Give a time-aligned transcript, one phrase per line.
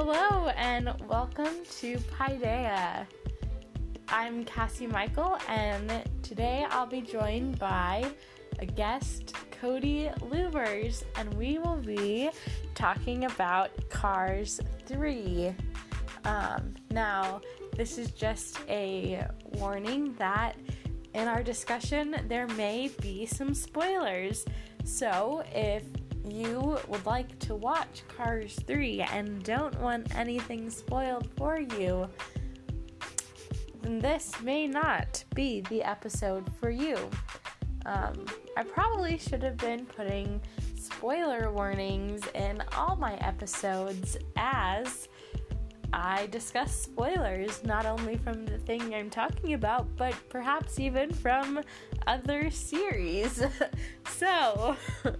[0.00, 3.04] Hello and welcome to Paideia.
[4.06, 8.08] I'm Cassie Michael, and today I'll be joined by
[8.60, 12.30] a guest, Cody Lubers, and we will be
[12.76, 15.52] talking about Cars 3.
[16.24, 17.40] Um, now,
[17.76, 20.54] this is just a warning that
[21.14, 24.44] in our discussion there may be some spoilers.
[24.84, 25.82] So, if
[26.30, 32.08] you would like to watch Cars 3 and don't want anything spoiled for you,
[33.82, 36.96] then this may not be the episode for you.
[37.86, 38.26] Um,
[38.56, 40.40] I probably should have been putting
[40.76, 45.08] spoiler warnings in all my episodes as
[45.92, 51.60] I discuss spoilers not only from the thing I'm talking about, but perhaps even from
[52.06, 53.42] other series.
[54.08, 54.76] so,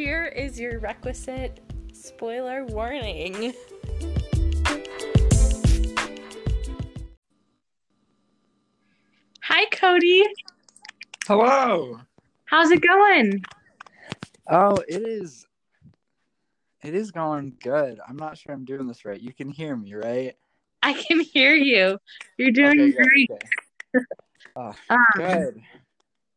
[0.00, 1.60] here is your requisite
[1.92, 3.52] spoiler warning.
[9.42, 10.24] Hi, Cody.
[11.26, 12.00] Hello.
[12.46, 13.42] How's it going?
[14.48, 15.46] Oh, it is.
[16.82, 18.00] It is going good.
[18.08, 19.20] I'm not sure I'm doing this right.
[19.20, 20.34] You can hear me, right?
[20.82, 21.98] I can hear you.
[22.38, 23.30] You're doing Okay, great.
[23.32, 24.04] okay.
[24.56, 25.62] Oh, Um, good.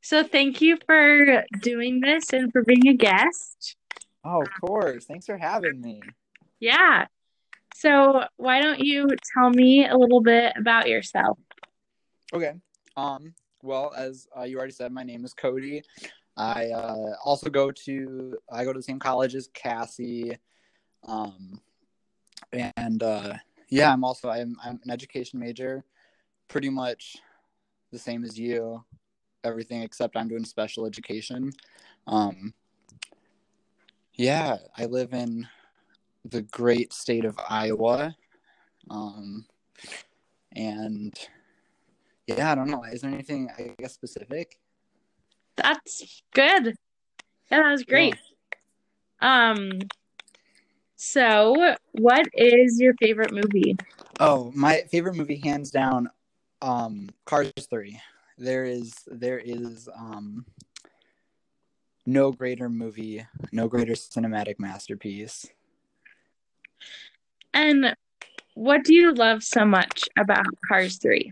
[0.04, 3.78] So, thank you for doing this and for being a guest.
[4.26, 5.06] Oh, of course.
[5.06, 6.02] Thanks for having me.
[6.60, 7.06] Yeah.
[7.74, 11.40] So, why don't you tell me a little bit about yourself?
[12.34, 12.54] Okay.
[12.98, 13.34] Um.
[13.62, 15.84] Well, as uh, you already said, my name is Cody.
[16.36, 20.38] I uh, also go to I go to the same college as Cassie.
[21.08, 21.62] Um.
[22.52, 23.36] And uh,
[23.70, 25.86] yeah, I'm also I'm I'm an education major,
[26.50, 27.16] pretty much
[27.94, 28.84] the same as you.
[29.44, 31.52] Everything except I'm doing special education.
[32.08, 32.54] Um.
[34.16, 35.48] Yeah, I live in
[36.24, 38.16] the great state of Iowa.
[38.90, 39.46] Um,
[40.56, 41.14] and
[42.28, 42.84] yeah, I don't know.
[42.84, 44.60] Is there anything I guess specific?
[45.56, 46.76] That's good.
[47.52, 48.16] Yeah, that was great.
[49.20, 49.72] Um,
[50.96, 53.76] so what is your favorite movie?
[54.20, 56.10] Oh, my favorite movie, hands down,
[56.62, 58.00] um, Cars Three.
[58.38, 60.46] There is there is um
[62.06, 65.46] no greater movie, no greater cinematic masterpiece.
[67.54, 67.96] And
[68.56, 71.32] what do you love so much about Cars 3?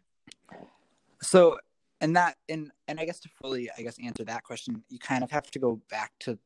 [1.21, 1.57] So,
[1.99, 5.23] and that, and and I guess to fully, I guess answer that question, you kind
[5.23, 6.37] of have to go back to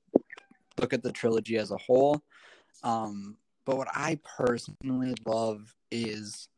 [0.79, 2.21] look at the trilogy as a whole.
[2.83, 6.49] Um, but what I personally love is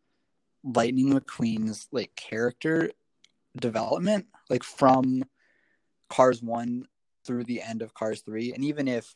[0.64, 2.90] Lightning McQueen's like character
[3.60, 5.24] development, like from
[6.10, 6.88] Cars One
[7.26, 9.16] through the end of Cars Three, and even if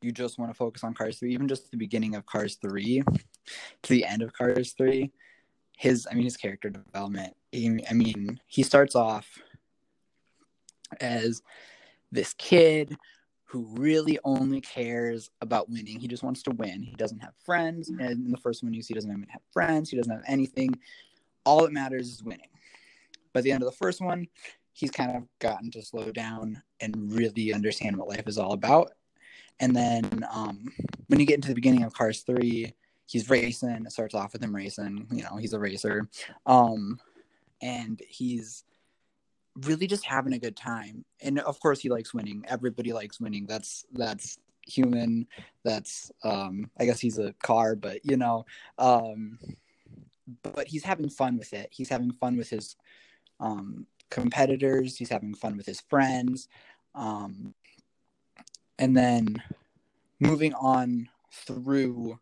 [0.00, 3.02] you just want to focus on Cars Three, even just the beginning of Cars Three
[3.82, 5.12] to the end of Cars Three,
[5.76, 7.34] his I mean his character development.
[7.54, 9.26] I mean, he starts off
[11.00, 11.42] as
[12.10, 12.96] this kid
[13.44, 16.00] who really only cares about winning.
[16.00, 16.82] He just wants to win.
[16.82, 17.90] He doesn't have friends.
[17.90, 19.90] And in the first one, you see he doesn't even have friends.
[19.90, 20.74] He doesn't have anything.
[21.44, 22.48] All that matters is winning.
[23.32, 24.26] By the end of the first one,
[24.72, 28.92] he's kind of gotten to slow down and really understand what life is all about.
[29.60, 30.72] And then um,
[31.08, 32.72] when you get into the beginning of Cars 3,
[33.06, 33.84] he's racing.
[33.86, 35.06] It starts off with him racing.
[35.10, 36.08] You know, he's a racer.
[36.46, 36.98] Um,
[37.60, 38.64] and he's
[39.66, 41.04] really just having a good time.
[41.20, 42.44] And of course he likes winning.
[42.48, 43.46] Everybody likes winning.
[43.46, 45.26] That's that's human.
[45.64, 48.46] That's um I guess he's a car, but you know,
[48.78, 49.38] um
[50.42, 51.68] but he's having fun with it.
[51.70, 52.76] He's having fun with his
[53.42, 56.48] um competitors, he's having fun with his friends.
[56.94, 57.54] Um
[58.78, 59.42] and then
[60.18, 62.18] moving on through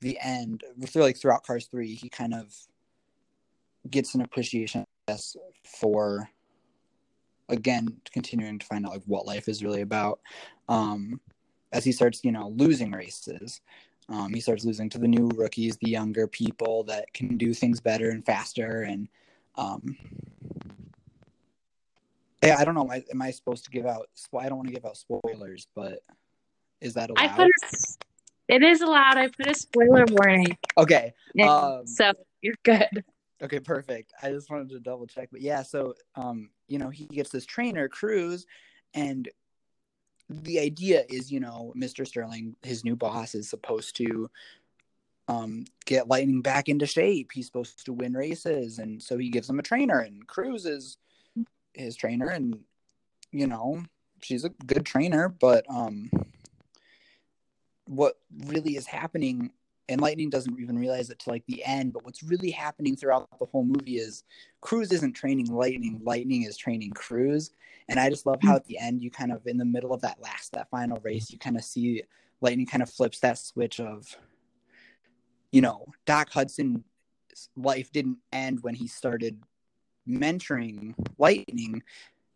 [0.00, 2.54] the end, through like throughout Cars 3, he kind of
[3.90, 6.28] gets an appreciation guess, for
[7.48, 10.20] again continuing to find out like what life is really about
[10.68, 11.20] um
[11.72, 13.60] as he starts you know losing races
[14.08, 17.80] um he starts losing to the new rookies the younger people that can do things
[17.80, 19.08] better and faster and
[19.56, 19.96] um
[22.42, 24.08] yeah i don't know am I, am I supposed to give out
[24.38, 26.00] i don't want to give out spoilers but
[26.80, 27.94] is that allowed I put a,
[28.46, 29.16] it is allowed.
[29.16, 30.56] I put a spoiler warning.
[30.76, 32.12] okay Um, so
[32.42, 33.04] you're good.
[33.42, 34.12] Okay, perfect.
[34.22, 37.44] I just wanted to double check, but yeah, so um, you know, he gets this
[37.44, 38.46] trainer, Cruz,
[38.94, 39.28] and
[40.30, 42.06] the idea is, you know, Mr.
[42.06, 44.30] Sterling, his new boss, is supposed to
[45.28, 47.30] um get Lightning back into shape.
[47.32, 50.98] He's supposed to win races, and so he gives him a trainer, and Cruz is
[51.72, 52.60] his trainer, and
[53.30, 53.82] you know,
[54.22, 56.10] she's a good trainer, but um
[57.86, 59.50] what really is happening
[59.88, 63.28] and lightning doesn't even realize it to like the end but what's really happening throughout
[63.38, 64.24] the whole movie is
[64.60, 66.00] cruz isn't training lightning.
[66.02, 67.50] Lightning is training cruz.
[67.88, 70.00] And i just love how at the end you kind of in the middle of
[70.00, 72.02] that last that final race you kind of see
[72.40, 74.16] lightning kind of flips that switch of
[75.54, 76.80] you know doc Hudson's
[77.56, 79.40] life didn't end when he started
[80.08, 81.82] mentoring lightning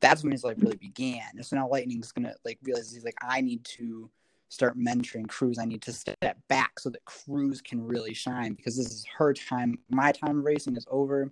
[0.00, 3.40] that's when his life really began so now lightning's gonna like realize he's like i
[3.40, 4.08] need to
[4.48, 8.76] start mentoring Cruz, I need to step back so that Cruz can really shine because
[8.76, 9.78] this is her time.
[9.90, 11.30] My time of racing is over,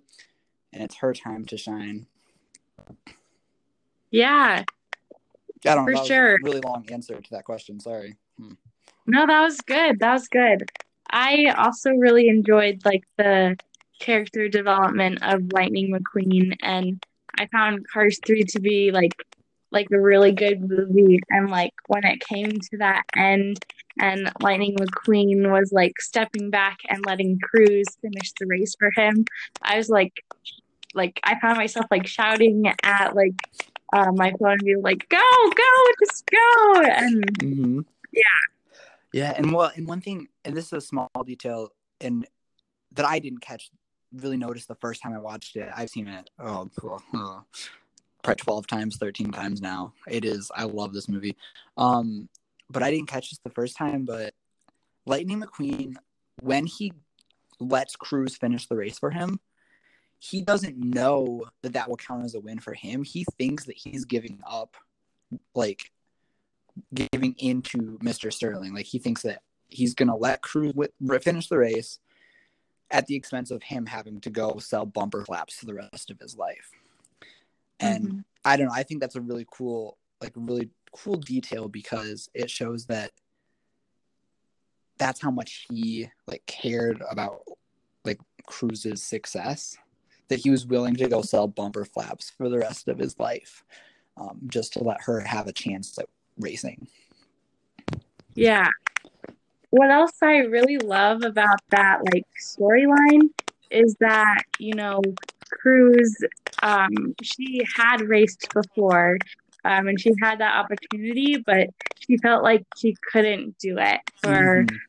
[0.71, 2.05] and it's her time to shine.
[4.11, 4.63] Yeah.
[5.65, 6.05] I don't For know.
[6.05, 6.37] sure.
[6.43, 7.79] really long answer to that question.
[7.79, 8.15] Sorry.
[8.39, 8.53] Hmm.
[9.07, 9.99] No, that was good.
[9.99, 10.69] That was good.
[11.09, 13.57] I also really enjoyed like the
[13.99, 16.99] character development of Lightning McQueen and
[17.39, 19.13] I found Cars 3 to be like
[19.71, 23.59] like a really good movie and like when it came to that end
[23.99, 29.25] and Lightning McQueen was like stepping back and letting Cruz finish the race for him,
[29.61, 30.13] I was like
[30.93, 33.33] like I found myself like shouting at like
[33.93, 37.79] uh, my phone and be like, "Go, go, just go!" And Mm-hmm.
[38.13, 38.21] Yeah.
[39.13, 42.25] Yeah, and well, and one thing, and this is a small detail, and
[42.93, 43.69] that I didn't catch,
[44.13, 45.69] really notice the first time I watched it.
[45.75, 47.03] I've seen it, oh, cool.
[47.13, 47.43] oh,
[48.23, 49.93] probably twelve times, thirteen times now.
[50.07, 51.35] It is, I love this movie,
[51.75, 52.29] um,
[52.69, 54.05] but I didn't catch this the first time.
[54.05, 54.33] But
[55.05, 55.95] Lightning McQueen,
[56.41, 56.93] when he
[57.59, 59.41] lets Cruz finish the race for him,
[60.19, 63.03] he doesn't know that that will count as a win for him.
[63.03, 64.77] He thinks that he's giving up,
[65.53, 65.91] like
[66.93, 68.31] giving into Mr.
[68.31, 68.73] Sterling.
[68.73, 71.99] Like he thinks that he's gonna let Cruz wi- finish the race
[72.89, 76.19] at the expense of him having to go sell bumper flaps for the rest of
[76.19, 76.71] his life.
[77.79, 78.23] And Mhm.
[78.45, 78.73] I don't know.
[78.73, 83.11] I think that's a really cool, like really cool detail because it shows that
[84.97, 87.43] that's how much he like cared about
[88.05, 89.77] like Cruz's success.
[90.29, 93.63] That he was willing to go sell bumper flaps for the rest of his life,
[94.17, 96.87] um, just to let her have a chance at racing.
[98.33, 98.69] Yeah.
[99.71, 102.23] What else I really love about that like
[102.57, 103.29] storyline
[103.69, 105.01] is that, you know,
[105.51, 106.15] Cruz
[106.63, 109.17] um she had raced before
[109.63, 111.67] um and she had that opportunity but
[111.99, 114.79] she felt like she couldn't do it for Mhm.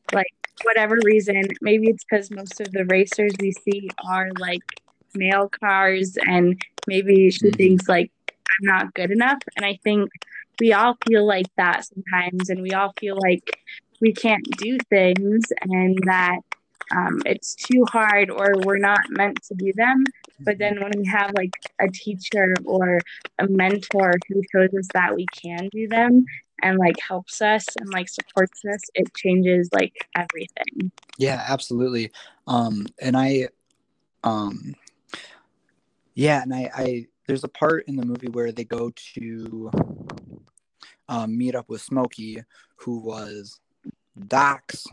[0.62, 1.48] whatever reason.
[1.60, 4.62] Maybe it's because most of the racers we see are like
[5.14, 7.56] male cars, and maybe she Mhm.
[7.56, 8.10] thinks like
[8.60, 9.38] I'm not good enough.
[9.56, 10.10] And I think
[10.58, 13.42] we all feel like that sometimes, and we all feel like
[14.00, 16.40] we can't do things, and that
[16.94, 20.04] um, it's too hard, or we're not meant to do them.
[20.40, 23.00] But then when we have like a teacher or
[23.38, 26.24] a mentor who shows us that we can do them
[26.62, 30.90] and like helps us and like supports us, it changes like everything.
[31.18, 32.12] Yeah, absolutely.
[32.46, 33.48] Um, and I,
[34.24, 34.74] um,
[36.14, 39.70] yeah, and I, I, there's a part in the movie where they go to
[41.08, 42.42] um, meet up with Smokey,
[42.76, 43.60] who was
[44.26, 44.87] Doc's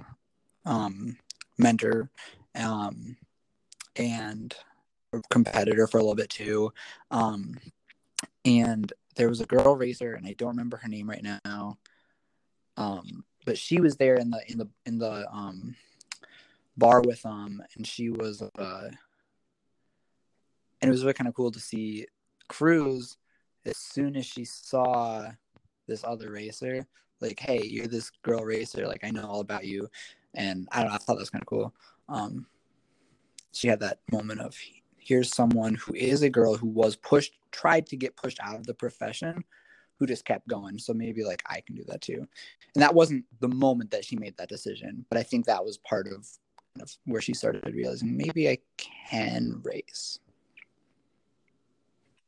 [0.66, 1.18] um,
[1.57, 2.10] mentor,
[2.56, 3.18] um,
[3.95, 4.54] and
[5.30, 6.72] competitor for a little bit too.
[7.12, 7.56] Um,
[8.44, 11.77] and there was a girl racer, and I don't remember her name right now.
[12.77, 15.75] Um, but she was there in the in the in the um
[16.77, 18.89] bar with them and she was uh
[20.82, 22.05] and it was really kind of cool to see
[22.50, 23.17] Cruz
[23.65, 25.29] as soon as she saw
[25.88, 26.86] this other racer
[27.22, 29.88] like hey you're this girl racer like I know all about you.
[30.34, 31.74] And I don't know I thought that was kind of cool.
[32.10, 32.48] Um
[33.51, 34.55] she had that moment of
[34.98, 38.65] here's someone who is a girl who was pushed tried to get pushed out of
[38.65, 39.43] the profession
[39.98, 40.77] who just kept going.
[40.77, 42.27] So maybe like I can do that too.
[42.75, 45.77] And that wasn't the moment that she made that decision but I think that was
[45.77, 46.27] part of
[46.75, 50.19] kind of where she started realizing maybe I can race.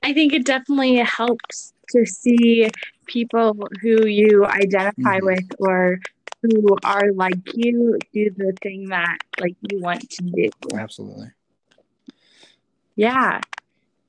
[0.03, 2.70] I think it definitely helps to see
[3.08, 5.26] people who you identify Mhm.
[5.26, 6.00] with or
[6.42, 10.50] who are like you do the thing that like you want to do.
[10.74, 11.32] Absolutely.
[12.96, 13.42] Yeah.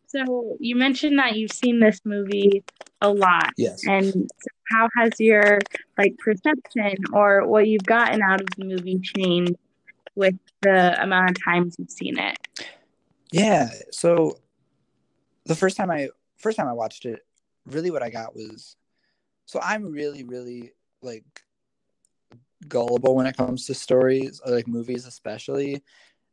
[0.07, 2.65] So you mentioned that you've seen this movie
[3.03, 3.51] a lot.
[3.57, 3.87] Yes.
[3.87, 5.59] And so how has your
[5.97, 9.55] like perception or what you've gotten out of the movie changed
[10.15, 12.37] with the amount of times you've seen it?
[13.31, 13.69] Yeah.
[13.91, 14.39] So
[15.45, 17.25] the first time I first time I watched it,
[17.67, 18.77] really what I got was
[19.49, 21.43] so I'm really, really like
[22.69, 25.83] gullible when it comes to stories or like movies especially.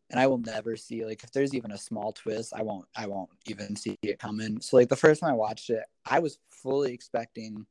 [0.10, 3.08] And I will never see like if there's even a small twist, I won't I
[3.08, 4.60] won't even see it coming.
[4.60, 7.66] So like the first time I watched it, I was fully expecting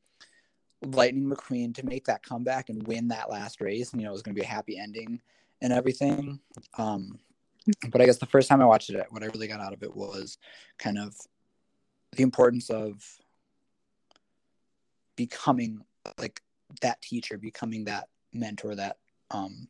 [0.83, 3.93] Lightning McQueen to make that comeback and win that last race.
[3.93, 5.21] And, you know, it was going to be a happy ending
[5.61, 6.41] and everything.
[6.79, 7.19] Um,
[7.91, 9.83] but I guess the first time I watched it, what I really got out of
[9.83, 10.39] it was
[10.79, 11.15] kind of
[12.17, 13.05] the importance of
[15.17, 15.85] becoming
[16.19, 16.41] like
[16.81, 18.99] that teacher, becoming that mentor, that
[19.31, 19.69] um,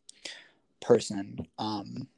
[0.81, 1.47] person.
[1.59, 2.09] Um,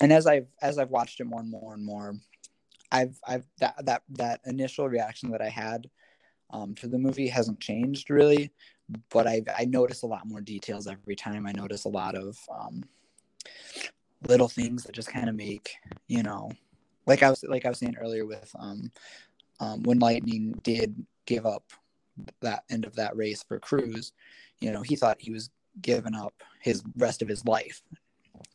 [0.00, 2.14] and as I've as I've watched it more and more and more,
[2.92, 5.88] I've I've that that that initial reaction that I had
[6.50, 8.50] um, to the movie hasn't changed really,
[9.10, 11.46] but I I notice a lot more details every time.
[11.46, 12.84] I notice a lot of um,
[14.28, 15.74] little things that just kind of make
[16.06, 16.50] you know,
[17.06, 18.92] like I was like I was saying earlier with um,
[19.60, 20.94] um, when Lightning did
[21.26, 21.64] give up
[22.40, 24.12] that end of that race for Cruz,
[24.60, 27.82] you know, he thought he was giving up his rest of his life.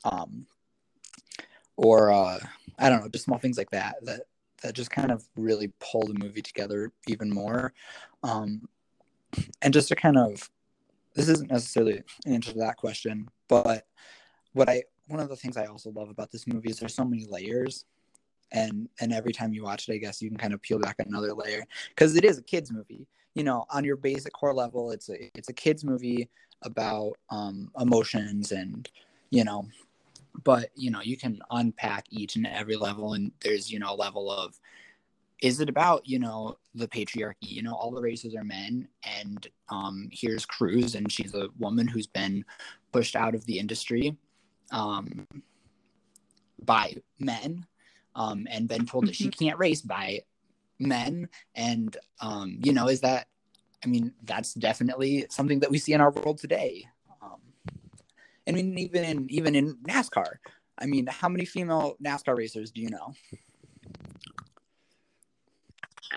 [0.04, 0.46] Um,
[1.76, 2.40] or uh,
[2.80, 4.22] I don't know, just small things like that that
[4.62, 7.74] that just kind of really pull the movie together even more.
[8.24, 8.68] Um,
[9.62, 10.50] and just to kind of,
[11.16, 13.86] this isn't necessarily an answer to that question, but
[14.54, 17.04] what I one of the things I also love about this movie is there's so
[17.04, 17.86] many layers,
[18.52, 20.98] and and every time you watch it, I guess you can kind of peel back
[21.00, 23.08] another layer because it is a kids movie.
[23.36, 26.30] You know, on your basic core level, it's a it's a kids movie
[26.64, 28.90] about um, emotions and
[29.30, 29.68] you know
[30.44, 33.96] but you know you can unpack each and every level and there's you know a
[33.96, 34.60] level of
[35.42, 39.48] is it about you know the patriarchy you know all the races are men and
[39.70, 42.44] um here's cruz and she's a woman who's been
[42.92, 44.16] pushed out of the industry
[44.72, 45.28] um
[46.64, 47.66] by men
[48.16, 49.46] um and been told that she mm-hmm.
[49.46, 50.20] can't race by
[50.80, 53.28] men and um you know is that
[53.84, 56.86] i mean that's definitely something that we see in our world today
[58.48, 60.36] I mean, even in even in NASCAR.
[60.78, 63.14] I mean, how many female NASCAR racers do you know?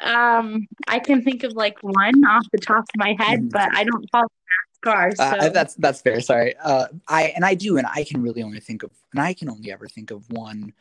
[0.02, 3.48] Um, I can think of like one off the top of my head, mm-hmm.
[3.48, 4.28] but I don't follow
[4.84, 5.12] NASCAR.
[5.18, 5.46] Uh, so.
[5.46, 6.20] Uh, that's that's fair.
[6.20, 6.54] Sorry.
[6.56, 9.48] Uh, I and I do, and I can really only think of, and I can
[9.48, 10.72] only ever think of one,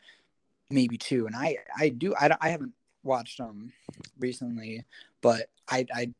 [0.70, 3.72] maybe two, and I I do I I haven't watched them
[4.18, 4.84] recently,
[5.22, 6.12] but I I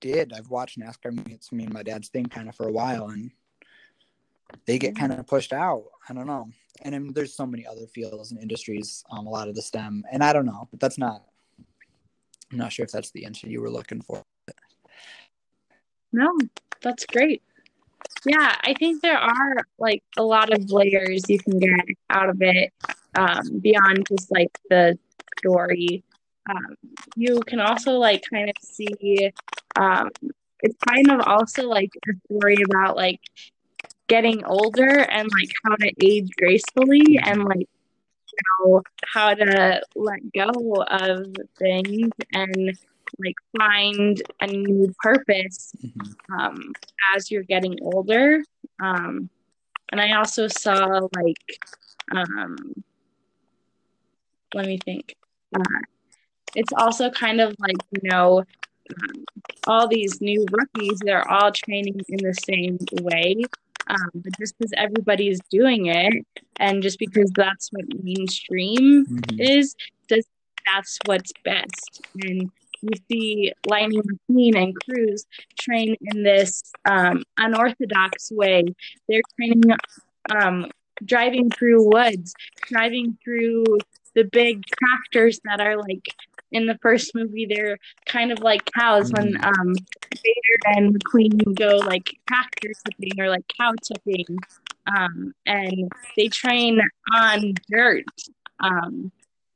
[0.00, 0.32] did.
[0.32, 3.30] I've watched NASCAR meets me and my dad's thing kind of for a while, and
[4.66, 5.84] they get kind of pushed out.
[6.08, 6.50] I don't know.
[6.82, 9.62] And I mean, there's so many other fields and industries, um, a lot of the
[9.62, 11.22] STEM, and I don't know, but that's not.
[12.50, 14.22] I'm not sure if that's the answer you were looking for.
[16.12, 16.28] No,
[16.82, 17.42] that's great.
[18.26, 21.70] Yeah, I think there are like a lot of layers you can get
[22.10, 22.72] out of it
[23.16, 24.98] um, beyond just like the
[25.38, 26.02] story.
[26.48, 26.76] Um,
[27.16, 29.32] you can also like kind of see
[29.76, 30.10] um,
[30.60, 33.20] it's kind of also like a story about like
[34.08, 37.68] getting older and like how to age gracefully and like
[38.32, 41.26] you know how to let go of
[41.58, 42.78] things and
[43.18, 46.34] like find a new purpose mm-hmm.
[46.34, 46.72] um,
[47.14, 48.42] as you're getting older
[48.80, 49.28] um,
[49.90, 51.60] and i also saw like
[52.14, 52.56] um,
[54.54, 55.14] let me think
[55.54, 55.80] uh,
[56.54, 59.24] it's also kind of like you know um,
[59.66, 63.36] all these new rookies they're all training in the same way
[63.88, 66.26] um, but just because everybody's doing it,
[66.58, 69.40] and just because that's what mainstream mm-hmm.
[69.40, 69.74] is,
[70.08, 70.24] does
[70.72, 72.06] that's what's best.
[72.22, 72.50] And
[72.82, 75.26] you see Lightning McQueen and Cruz
[75.58, 78.64] train in this um, unorthodox way.
[79.08, 79.76] They're training,
[80.30, 80.70] um,
[81.04, 82.34] driving through woods,
[82.68, 83.64] driving through
[84.14, 86.06] the big tractors that are like
[86.50, 89.44] in the first movie they're kind of like cows when mm.
[89.44, 94.38] um Mater and McQueen go like tractor tipping or like cow tipping.
[94.86, 96.80] Um and they train
[97.14, 98.04] on dirt.
[98.60, 99.10] Um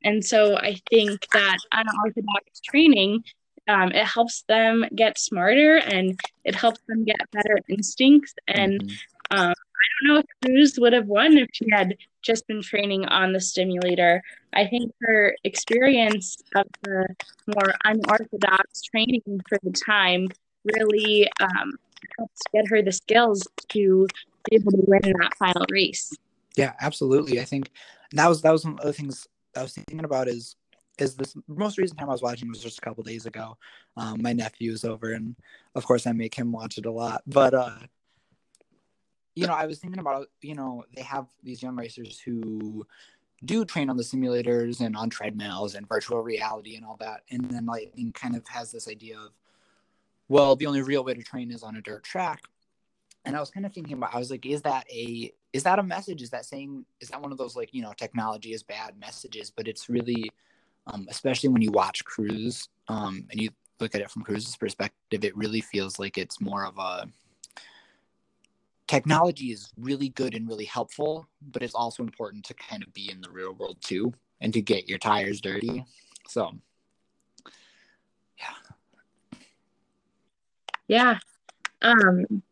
[0.05, 3.25] and so I think that unorthodox training
[3.69, 8.95] um, it helps them get smarter and it helps them get better instincts and mm-hmm.
[9.31, 13.05] Um, I don't know if Cruz would have won if she had just been training
[13.07, 14.23] on the stimulator.
[14.55, 17.07] I think her experience of the
[17.47, 20.29] more unorthodox training for the time
[20.65, 21.73] really um,
[22.19, 24.07] helps get her the skills to
[24.49, 26.13] be able to win that final race.
[26.57, 27.41] Yeah, absolutely.
[27.41, 27.71] I think
[28.13, 30.57] that was that was one of the things I was thinking about is
[30.99, 33.59] is this most recent time I was watching was just a couple days ago.
[33.97, 35.37] Um, my nephew was over, and
[35.75, 37.23] of course I make him watch it a lot.
[37.27, 37.79] But uh,
[39.37, 42.87] you know, I was thinking about, you know, they have these young racers who
[43.45, 47.21] do train on the simulators and on treadmills and virtual reality and all that.
[47.31, 49.33] And then Lightning kind of has this idea of,
[50.29, 52.41] well, the only real way to train is on a dirt track.
[53.27, 55.79] And I was kind of thinking about, I was like, is that a, is that
[55.79, 56.23] a message?
[56.23, 59.51] Is that saying, is that one of those like, you know, technology is bad messages?
[59.51, 60.31] But it's really,
[60.87, 63.51] um, especially when you watch Cruz um, and you
[63.81, 67.07] look at it from Cruz's perspective, it really feels like it's more of a
[68.87, 73.11] technology is really good and really helpful, but it's also important to kind of be
[73.11, 75.85] in the real world too and to get your tires dirty.
[76.29, 76.53] So,
[78.39, 78.55] yeah.
[80.89, 81.19] Yeah.
[81.83, 82.43] Um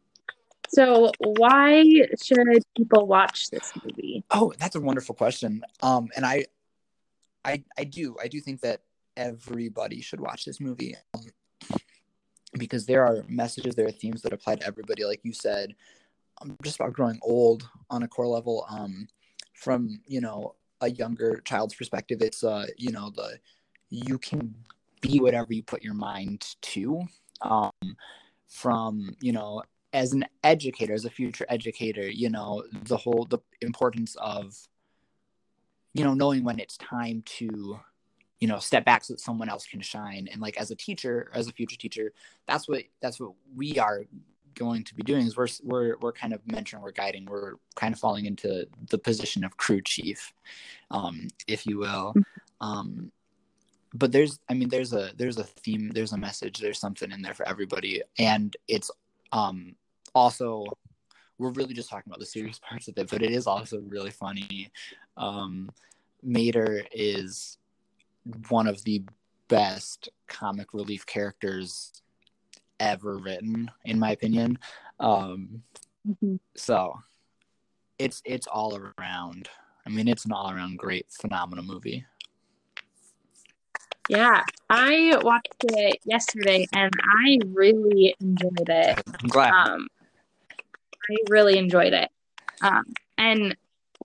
[0.69, 1.85] so why
[2.21, 4.25] should people watch this movie?
[4.31, 5.63] Oh, that's a wonderful question.
[5.83, 6.47] Um and I
[7.45, 8.17] I I do.
[8.21, 8.81] I do think that
[9.17, 10.97] everybody should watch this movie.
[11.15, 11.23] Um,
[12.57, 15.75] because there are messages, there are themes that apply to everybody like you said
[16.41, 18.67] I'm just about growing old on a core level.
[18.69, 19.09] Um,
[19.55, 23.39] from you know a younger child's perspective, it's uh you know the
[23.91, 24.55] you can
[25.01, 27.05] be whatever you put your mind to.
[27.41, 27.71] Um,
[28.49, 29.63] from you know
[29.93, 34.57] as an educator, as a future educator, you know the whole the importance of
[35.95, 37.79] you know knowing when it's time to
[38.41, 41.31] you know step back so that someone else can shine and like as a teacher
[41.33, 42.13] as a future teacher
[42.47, 44.05] that's what that's what we are
[44.55, 47.93] going to be doing is we're we're we're kind of mentoring, we're guiding, we're kind
[47.93, 50.33] of falling into the position of crew chief,
[50.91, 52.15] um, if you will.
[52.17, 52.67] Mm-hmm.
[52.67, 53.13] Um,
[53.93, 57.23] but there's, I mean, there's a there's a theme, there's a message, there's something in
[57.23, 58.91] there for everybody, and it's
[59.33, 59.77] um,
[60.15, 60.67] also
[61.39, 64.11] we're really just talking about the serious parts of it, but it is also really
[64.11, 64.71] funny.
[65.17, 65.71] Um,
[66.23, 67.59] Mater is
[68.49, 69.03] one of the
[69.49, 72.03] best comic relief characters
[72.81, 74.59] ever written, in my opinion.
[75.01, 75.63] Um,
[76.07, 76.37] mm-hmm.
[76.57, 76.95] So
[77.99, 79.49] it's it's all around.
[79.87, 82.05] I mean, it's an all around great, phenomenal movie.
[84.09, 89.03] Yeah, I watched it yesterday and I really enjoyed it.
[89.07, 89.53] I'm glad.
[89.53, 89.89] Um,
[91.11, 92.11] I really enjoyed it.
[92.61, 92.85] Um,
[93.17, 93.57] and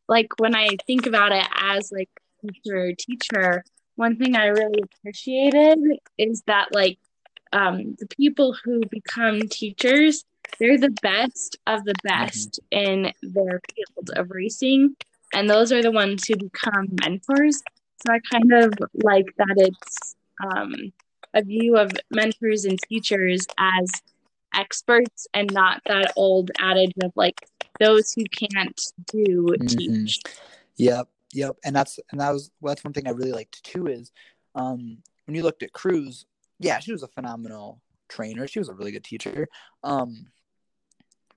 [0.08, 2.10] like when I think about it as like
[2.42, 3.64] teacher teacher,
[3.96, 5.80] one thing I really appreciated
[6.18, 6.98] is that like
[7.51, 10.25] um, the people who become teachers,
[10.60, 12.91] they're the best of the best mm-hmm.
[12.91, 14.95] in their field of racing.
[15.34, 17.62] And those are the ones who become mentors.
[18.06, 20.74] So I kind of like that it's um,
[21.34, 23.91] a view of mentors and teachers as
[24.56, 27.36] experts and not that old adage of like
[27.80, 29.65] those who can't do mm-hmm.
[29.65, 30.19] teach.
[30.78, 31.58] Yep, yep.
[31.63, 34.12] And that's and that was well, that's one thing I really liked too is
[34.56, 36.26] um, when you looked at Cruz,
[36.60, 38.48] yeah, she was a phenomenal trainer.
[38.48, 39.48] She was a really good teacher.
[39.84, 40.28] Um,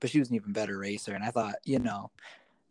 [0.00, 1.14] but she was an even better racer.
[1.14, 2.11] And I thought, you know,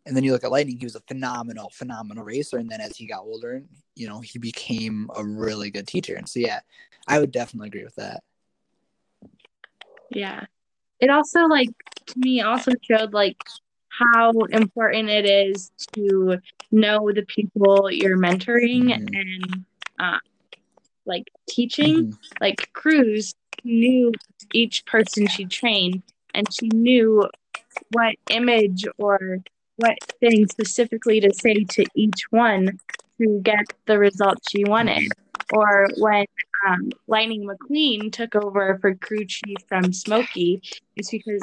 [0.04, 2.58] and then you look at Lightning, he was a phenomenal, phenomenal racer.
[2.58, 3.62] And then as he got older,
[3.94, 6.14] you know, he became a really good teacher.
[6.14, 6.60] And so, yeah,
[7.08, 8.22] I would definitely agree with that.
[10.10, 10.44] Yeah.
[11.00, 11.70] It also, like,
[12.06, 13.38] to me, also showed, like,
[13.88, 16.38] how important it is to
[16.70, 19.14] know the people you're mentoring mm-hmm.
[19.14, 19.64] and
[19.98, 20.18] uh,
[21.06, 22.16] like teaching, mm-hmm.
[22.40, 23.34] like Cruz
[23.64, 24.12] knew
[24.52, 26.02] each person she trained
[26.34, 27.28] and she knew
[27.92, 29.38] what image or
[29.76, 32.78] what thing specifically to say to each one
[33.18, 35.10] to get the results she wanted.
[35.52, 36.24] Or when
[36.66, 40.62] um, Lightning McQueen took over for crew chief from Smokey,
[40.96, 41.42] it's because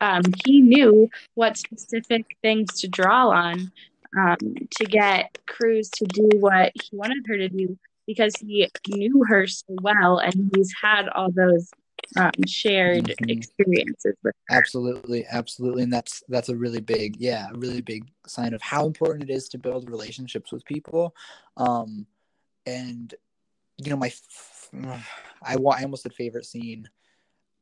[0.00, 3.72] um, he knew what specific things to draw on
[4.16, 4.36] um,
[4.76, 9.46] to get Cruz to do what he wanted her to do because he knew her
[9.46, 11.70] so well and he's had all those
[12.16, 13.28] um, shared mm-hmm.
[13.28, 14.56] experiences with her.
[14.56, 18.86] absolutely absolutely and that's that's a really big yeah a really big sign of how
[18.86, 21.14] important it is to build relationships with people
[21.58, 22.06] um
[22.66, 23.14] and
[23.76, 24.12] you know my
[25.42, 26.88] I, I almost said favorite scene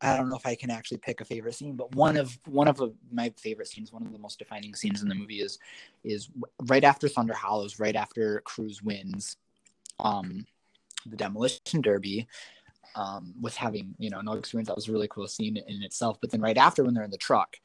[0.03, 2.69] I don't know if I can actually pick a favorite scene, but one of one
[2.69, 2.79] of
[3.11, 5.59] my favorite scenes, one of the most defining scenes in the movie is
[6.05, 6.29] is
[6.67, 9.39] right after Thunder Hollows, right after Cruz wins
[10.01, 10.47] um,
[11.07, 12.27] the demolition derby
[12.95, 14.69] um, with having you know no experience.
[14.69, 16.19] That was a really cool scene in itself.
[16.21, 17.57] But then right after, when they're in the truck,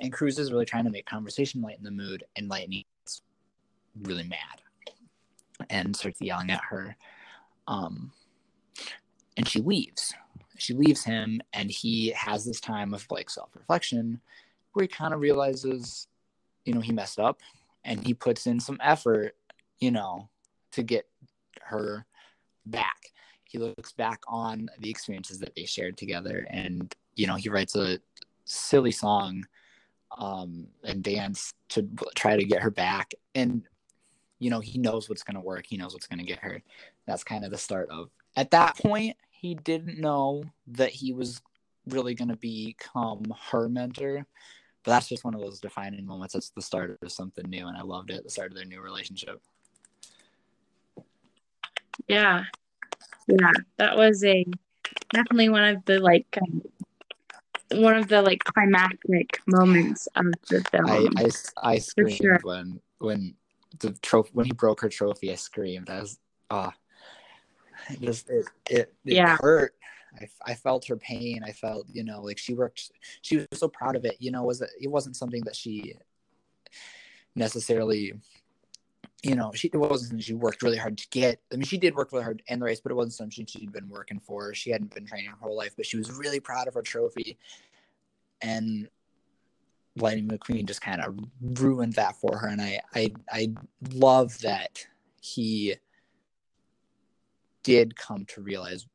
[0.00, 3.22] and Cruz is really trying to make conversation, lighten the mood, and Lightning is
[4.02, 4.60] really mad
[5.70, 6.96] and starts yelling at her.
[7.66, 8.12] Um,
[9.36, 10.14] and she leaves.
[10.56, 14.20] She leaves him, and he has this time of like self reflection
[14.72, 16.08] where he kind of realizes,
[16.64, 17.40] you know, he messed up
[17.84, 19.36] and he puts in some effort,
[19.78, 20.28] you know,
[20.72, 21.06] to get
[21.66, 22.06] her
[22.66, 22.98] back.
[23.44, 27.76] He looks back on the experiences that they shared together, and you know he writes
[27.76, 27.98] a
[28.44, 29.44] silly song
[30.18, 33.14] um, and dance to try to get her back.
[33.34, 33.62] And
[34.38, 35.66] you know he knows what's going to work.
[35.66, 36.62] He knows what's going to get her.
[37.06, 38.10] That's kind of the start of.
[38.36, 41.40] At that point, he didn't know that he was
[41.86, 44.26] really going to become her mentor.
[44.84, 46.34] But that's just one of those defining moments.
[46.34, 48.22] That's the start of something new, and I loved it.
[48.22, 49.40] The start of their new relationship.
[52.08, 52.44] Yeah.
[53.26, 53.52] Yeah.
[53.78, 54.44] That was a
[55.10, 56.62] definitely one of the like um,
[57.72, 60.86] one of the like climactic moments of the film.
[60.88, 61.30] I I,
[61.74, 62.40] I screamed sure.
[62.42, 63.34] when when
[63.78, 65.32] the trophy when he broke her trophy.
[65.32, 65.90] I screamed.
[65.90, 66.18] I was
[66.50, 66.74] ah,
[67.90, 69.36] it just it it, it Yeah.
[69.40, 69.74] hurt.
[70.20, 71.42] I, I felt her pain.
[71.44, 72.90] I felt you know like she worked.
[73.22, 74.16] She was so proud of it.
[74.20, 75.94] You know, was it it wasn't something that she
[77.34, 78.14] necessarily.
[79.24, 81.40] You know, she it wasn't something she worked really hard to get.
[81.50, 83.72] I mean, she did work really hard in the race, but it wasn't something she'd
[83.72, 84.52] been working for.
[84.54, 87.38] She hadn't been training her whole life, but she was really proud of her trophy.
[88.42, 88.88] And
[89.96, 93.54] Lightning McQueen just kind of ruined that for her, and I I I
[93.92, 94.86] love that
[95.22, 95.76] he
[97.62, 98.86] did come to realize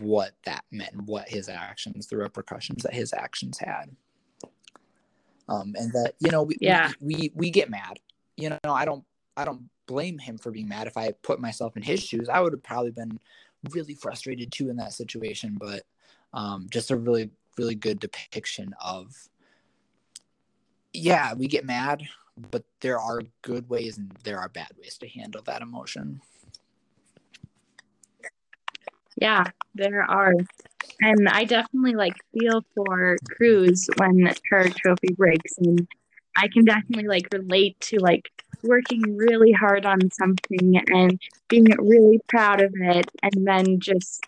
[0.00, 3.94] what that meant, what his actions, the repercussions that his actions had.
[5.48, 6.90] Um, and that you know we, Yeah.
[7.00, 8.00] we we we get mad.
[8.36, 9.04] You know, I don't
[9.36, 10.86] I don't blame him for being mad.
[10.86, 13.18] If I put myself in his shoes, I would have probably been
[13.70, 15.56] really frustrated too in that situation.
[15.58, 15.82] But
[16.32, 19.14] um, just a really really good depiction of
[20.92, 22.02] yeah, we get mad,
[22.50, 26.20] but there are good ways and there are bad ways to handle that emotion.
[29.20, 29.44] Yeah,
[29.74, 30.34] there are.
[31.00, 35.86] And I definitely like feel for Cruz when her trophy breaks and
[36.36, 38.30] I can definitely like relate to like
[38.62, 44.22] working really hard on something and being really proud of it and then just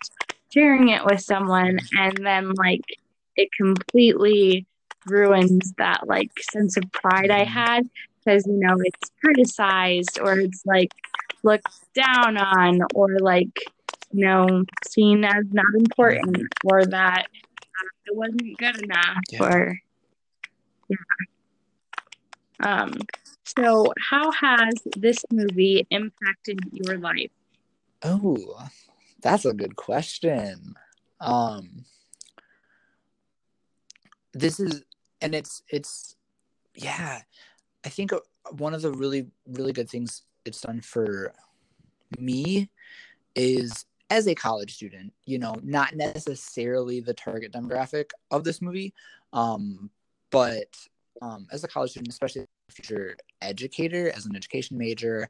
[0.53, 2.81] sharing it with someone and then like
[3.35, 4.65] it completely
[5.05, 7.53] ruins that like sense of pride I mm-hmm.
[7.53, 7.89] had
[8.23, 10.91] because you know it's criticized or it's like
[11.43, 13.59] looked down on or like
[14.11, 17.27] you know, seen as not important or that
[18.05, 19.43] it wasn't good enough Yeah.
[19.43, 19.79] or
[20.87, 20.97] yeah.
[22.59, 22.93] Um
[23.45, 27.31] so how has this movie impacted your life?
[28.03, 28.67] Oh,
[29.21, 30.75] that's a good question.
[31.19, 31.85] Um
[34.33, 34.83] this is
[35.21, 36.15] and it's it's
[36.75, 37.21] yeah,
[37.85, 38.19] I think uh,
[38.51, 41.33] one of the really really good things it's done for
[42.17, 42.69] me
[43.35, 48.93] is as a college student, you know, not necessarily the target demographic of this movie,
[49.33, 49.89] um,
[50.31, 50.75] but
[51.21, 55.29] um, as a college student, especially a future educator, as an education major,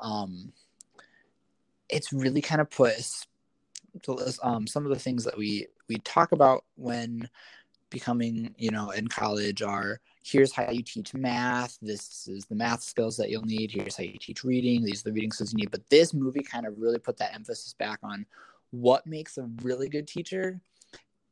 [0.00, 0.52] um,
[1.88, 2.96] it's really kind of put
[4.42, 7.28] um, some of the things that we we talk about when
[7.90, 11.78] becoming, you know, in college are here's how you teach math.
[11.80, 13.70] This is the math skills that you'll need.
[13.72, 14.84] Here's how you teach reading.
[14.84, 15.70] These are the reading skills you need.
[15.70, 18.26] But this movie kind of really put that emphasis back on
[18.70, 20.60] what makes a really good teacher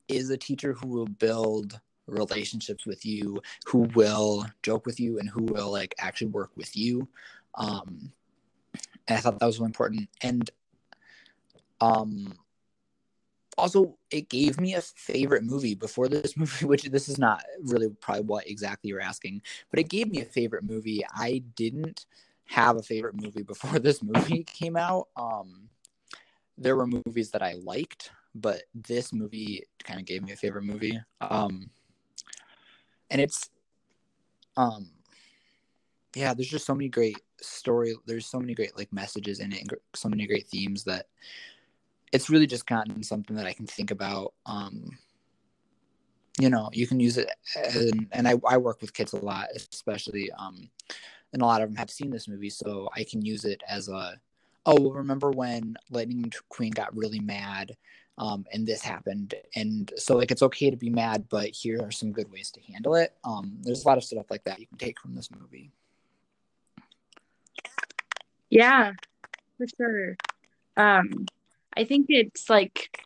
[0.09, 5.29] is a teacher who will build relationships with you, who will joke with you, and
[5.29, 7.09] who will like actually work with you.
[7.55, 8.13] Um,
[9.09, 10.09] and I thought that was really important.
[10.23, 10.51] And
[11.81, 12.35] um,
[13.59, 17.89] also it gave me a favorite movie before this movie which this is not really
[18.01, 19.41] probably what exactly you're asking
[19.71, 22.07] but it gave me a favorite movie i didn't
[22.45, 25.69] have a favorite movie before this movie came out um
[26.59, 30.65] there were movies that i liked but this movie kind of gave me a favorite
[30.65, 31.71] movie um
[33.11, 33.51] and it's
[34.57, 34.91] um
[36.15, 39.61] yeah there's just so many great story there's so many great like messages in it
[39.61, 41.07] and so many great themes that
[42.13, 44.33] it's really just gotten something that I can think about.
[44.47, 44.91] Um,
[46.39, 49.49] you know, you can use it, and, and I, I work with kids a lot,
[49.55, 50.69] especially, um,
[51.33, 53.89] and a lot of them have seen this movie, so I can use it as
[53.89, 54.21] a,
[54.67, 57.77] oh, remember when Lightning Queen got really mad,
[58.19, 61.91] um, and this happened, and so like it's okay to be mad, but here are
[61.91, 63.15] some good ways to handle it.
[63.25, 65.71] Um, there's a lot of stuff like that you can take from this movie.
[68.51, 68.93] Yeah,
[69.59, 70.17] for sure.
[70.77, 71.27] Um,
[71.77, 72.97] I think it's like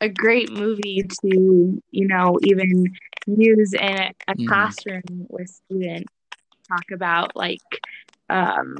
[0.00, 2.86] a great movie to, you know, even
[3.26, 4.48] use in a, a Mhm.
[4.48, 6.12] classroom with students.
[6.68, 7.60] Talk about like,
[8.28, 8.76] um,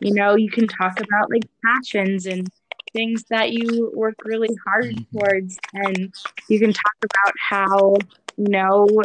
[0.00, 2.48] you know, you can talk about like passions and
[2.92, 5.06] things that you work really hard Mhm.
[5.12, 6.12] towards, and
[6.48, 9.04] you can talk about how, you know,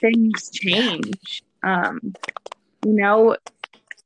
[0.00, 1.42] things change.
[1.64, 2.16] Um,
[2.82, 3.36] you know,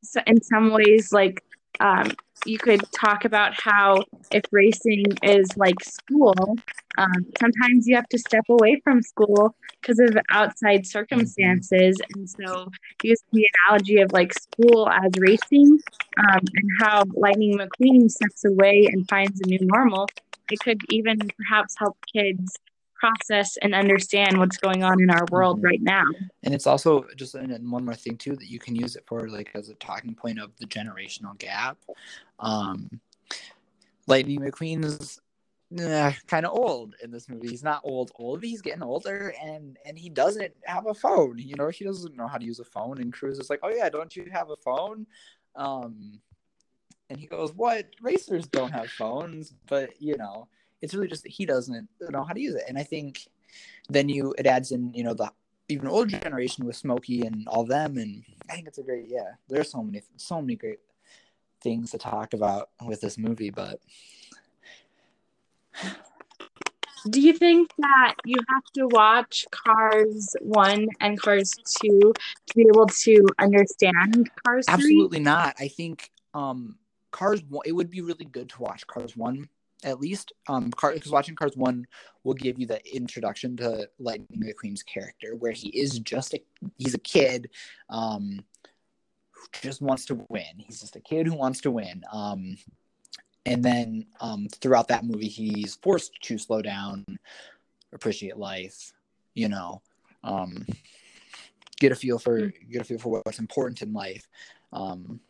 [0.03, 1.43] so in some ways, like,
[1.81, 6.35] um, you could talk about how if racing is like school,
[6.99, 12.01] um, sometimes you have to step away from school because of outside circumstances.
[12.15, 12.69] And so,
[13.03, 15.79] use the analogy of like school as racing
[16.19, 20.09] um, and how Lightning McQueen steps away and finds a new normal.
[20.51, 22.59] It could even perhaps help kids
[23.03, 25.65] process and understand what's going on in our world Mhm.
[25.65, 26.05] right now.
[26.45, 29.29] and it's also just and one more thing too that you can use it for
[29.29, 31.79] like as a talking point of the generational gap
[32.41, 32.89] um
[34.07, 35.21] lightning mcqueen's
[35.81, 37.49] uh, kind of old in this movie.
[37.49, 41.39] He's not old, old, but he's getting older, and and he doesn't have a phone.
[41.39, 43.01] You know, he doesn't know how to use a phone.
[43.01, 45.07] And Cruz is like, "Oh yeah, don't you have a phone?"
[45.57, 46.21] Um,
[47.09, 47.87] and he goes, "What?
[48.03, 50.47] Racers don't have phones." But you know,
[50.83, 52.65] it's really just that he doesn't know how to use it.
[52.69, 53.27] And I think
[53.89, 55.31] then you it adds in you know the
[55.69, 59.37] even older generation with Smokey and all them, and I think it's a great yeah.
[59.49, 60.81] There's so many so many great
[61.63, 63.81] things to talk about with this movie, but
[67.09, 72.13] do you think that you have to watch Cars 1 and Cars 2
[72.47, 74.75] to be able to understand Cars 3?
[74.75, 75.55] Absolutely not.
[75.59, 76.77] I think um
[77.11, 79.49] Cars 1 it would be really good to watch Cars 1
[79.85, 81.87] at least um because watching Cars 1
[82.25, 86.43] will give you the introduction to Lightning McQueen's character where he is just a
[86.79, 87.51] he's a kid
[87.91, 88.45] um
[89.33, 90.59] who just wants to win.
[90.59, 92.03] He's just a kid who wants to win.
[92.13, 92.57] Um
[93.45, 97.05] and then um, throughout that movie he's forced to slow down
[97.93, 98.93] appreciate life
[99.35, 99.83] you know
[100.25, 100.65] um,
[101.79, 104.29] get a feel for get a feel for what's important in life
[104.73, 105.21] um,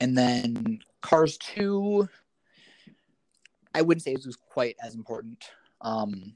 [0.00, 2.08] and then cars 2
[3.74, 5.44] i wouldn't say it was quite as important.
[5.80, 6.34] Um,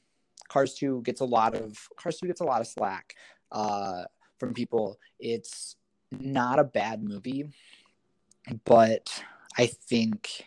[0.48, 3.14] cars 2 gets a lot of cars 2 gets a lot of slack
[3.52, 4.04] uh,
[4.38, 4.98] from people.
[5.18, 5.76] It's
[6.10, 7.50] not a bad movie
[8.64, 9.22] but
[9.58, 10.44] i think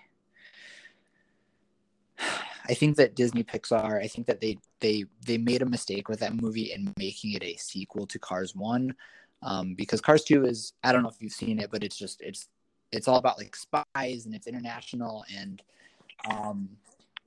[2.69, 6.19] I think that Disney Pixar, I think that they they they made a mistake with
[6.19, 8.93] that movie in making it a sequel to Cars One,
[9.41, 12.21] um, because Cars Two is I don't know if you've seen it, but it's just
[12.21, 12.49] it's
[12.91, 15.61] it's all about like spies and it's international and
[16.29, 16.69] um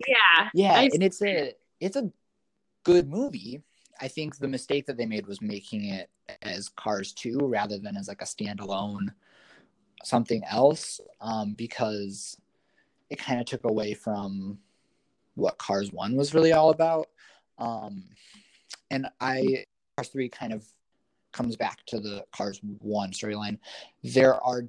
[0.06, 0.92] yeah yeah I've...
[0.92, 2.10] and it's a it's a
[2.84, 3.62] good movie.
[4.00, 6.08] I think the mistake that they made was making it
[6.42, 9.08] as Cars Two rather than as like a standalone
[10.02, 12.36] something else um, because
[13.10, 14.58] it kind of took away from
[15.34, 17.08] what Cars One was really all about.
[17.58, 18.04] Um,
[18.90, 20.64] and I Cars Three kind of
[21.32, 23.58] comes back to the Cars One storyline.
[24.02, 24.64] There are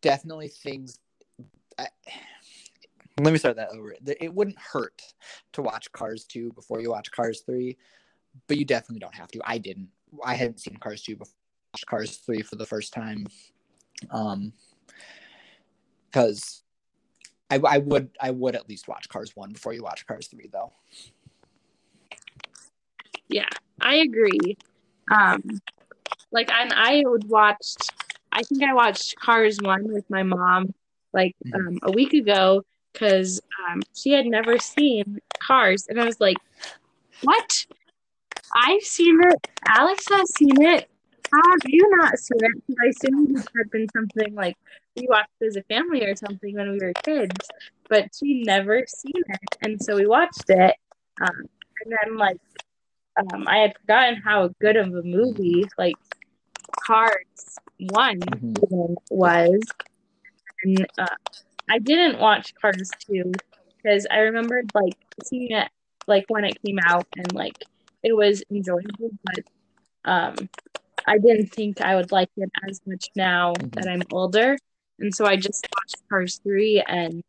[0.00, 0.98] definitely things.
[1.78, 1.86] I,
[3.24, 3.94] let me start that over.
[4.06, 5.02] It wouldn't hurt
[5.52, 7.76] to watch Cars Two before you watch Cars Three,
[8.48, 9.40] but you definitely don't have to.
[9.44, 9.88] I didn't.
[10.24, 11.34] I hadn't seen Cars Two before.
[11.86, 13.26] Cars Three for the first time,
[14.10, 14.52] um,
[16.10, 16.62] because
[17.50, 20.48] I, I would I would at least watch Cars one before you watch Cars three
[20.52, 20.72] though.
[23.28, 23.48] Yeah,
[23.80, 24.56] I agree.
[25.10, 25.42] Um,
[26.30, 27.74] like and I would watch.
[28.30, 30.74] I think I watched Cars one with my mom
[31.12, 31.68] like mm-hmm.
[31.68, 36.36] um, a week ago because um, she had never seen Cars, and I was like,
[37.22, 37.66] "What?
[38.54, 39.46] I've seen it.
[39.66, 40.88] Alex has seen it.
[41.32, 44.56] How have you not seen it?" Because I assumed it had been something like
[44.96, 47.36] we watched as a family or something when we were kids,
[47.88, 50.76] but she never seen it, and so we watched it.
[51.20, 51.48] Um,
[51.84, 52.38] and then like
[53.16, 55.94] um, I had forgotten how good of a movie like
[56.86, 58.94] Cars One mm-hmm.
[59.10, 59.60] was,
[60.64, 61.06] and uh,
[61.72, 63.32] I didn't watch Cars Two
[63.76, 64.92] because I remembered like
[65.24, 65.68] seeing it
[66.06, 67.56] like when it came out and like
[68.02, 69.44] it was enjoyable, but
[70.04, 70.34] um,
[71.06, 73.68] I didn't think I would like it as much now mm-hmm.
[73.70, 74.58] that I'm older.
[74.98, 77.22] And so I just watched Cars 3, and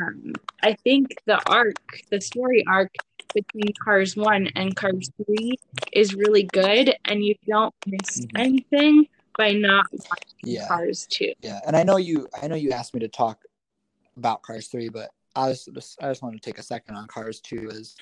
[0.00, 1.74] um, I think the arc,
[2.10, 2.94] the story arc
[3.34, 5.58] between Cars 1 and Cars 3
[5.92, 8.36] is really good, and you don't miss mm-hmm.
[8.36, 10.68] anything by not watching yeah.
[10.68, 11.32] Cars 2.
[11.42, 13.40] Yeah, and I know you I know you asked me to talk
[14.20, 17.40] about Cars 3, but I just I just want to take a second on Cars
[17.40, 17.96] 2 is,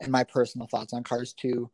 [0.00, 1.68] and my personal thoughts on Cars 2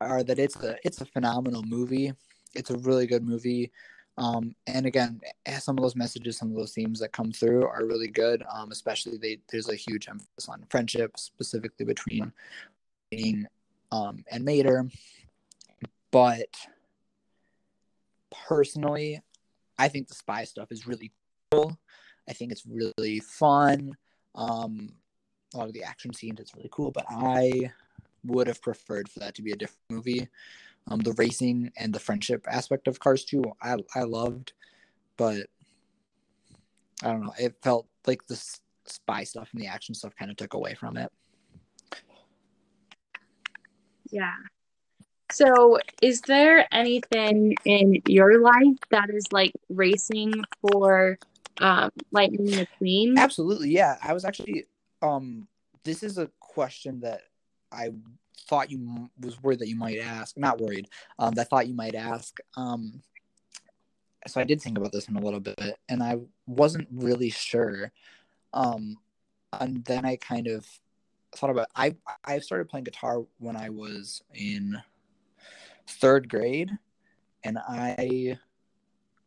[0.00, 2.12] are that it's a it's a phenomenal movie.
[2.54, 3.70] It's a really good movie.
[4.18, 5.20] Um, and again,
[5.60, 8.44] some of those messages, some of those themes that come through are really good.
[8.52, 12.32] Um, especially they, there's a huge emphasis on friendship, specifically between
[13.10, 13.48] Dean
[13.92, 14.90] um, and Mater.
[16.10, 16.54] But
[18.46, 19.22] personally,
[19.78, 21.12] I think the spy stuff is really
[21.50, 21.78] cool.
[22.30, 23.96] I think it's really fun.
[24.36, 24.94] Um,
[25.52, 26.92] a lot of the action scenes, it's really cool.
[26.92, 27.72] But I
[28.24, 30.28] would have preferred for that to be a different movie.
[30.88, 34.52] Um, the racing and the friendship aspect of Cars 2, I I loved,
[35.16, 35.46] but
[37.02, 37.34] I don't know.
[37.38, 38.40] It felt like the
[38.86, 41.10] spy stuff and the action stuff kind of took away from it.
[44.10, 44.34] Yeah.
[45.32, 51.18] So, is there anything in your life that is like racing for
[51.60, 53.16] um, Lightning McQueen?
[53.16, 53.70] Absolutely.
[53.70, 53.96] Yeah.
[54.02, 54.66] I was actually,
[55.02, 55.46] um,
[55.84, 57.22] this is a question that
[57.72, 57.90] I
[58.48, 60.36] thought you was worried that you might ask.
[60.36, 60.88] Not worried.
[61.18, 62.38] Um, that I thought you might ask.
[62.56, 63.02] Um,
[64.26, 67.92] so I did think about this in a little bit, and I wasn't really sure.
[68.52, 68.98] Um,
[69.52, 70.66] and then I kind of
[71.34, 74.76] thought about I I started playing guitar when I was in
[75.86, 76.70] third grade,
[77.44, 78.38] and I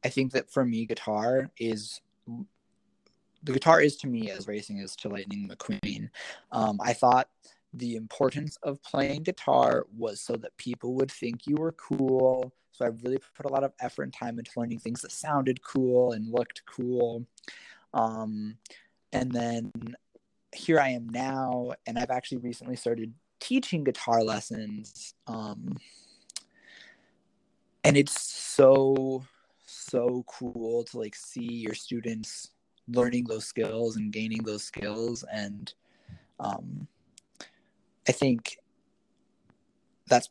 [0.04, 4.96] I think that for me, guitar is the guitar is to me as racing is
[4.98, 6.10] to Lightning McQueen.
[6.52, 7.30] Um, I thought
[7.74, 12.54] the importance of playing guitar was so that people would think you were cool.
[12.72, 15.64] So I really put a lot of effort and time into learning things that sounded
[15.64, 17.26] cool and looked cool.
[17.94, 18.58] Um,
[19.12, 19.72] and then
[20.52, 25.14] here I am now, and I've actually recently started teaching guitar lessons.
[25.28, 25.78] Um,
[27.84, 29.24] and it's so
[29.84, 32.50] so cool to like see your students
[32.88, 35.74] learning those skills and gaining those skills and
[36.40, 36.88] um,
[38.08, 38.58] i think
[40.08, 40.30] that's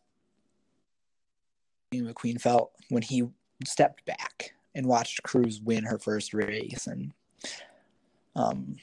[1.94, 3.24] mcqueen felt when he
[3.66, 7.12] stepped back and watched cruz win her first race and
[8.34, 8.76] um,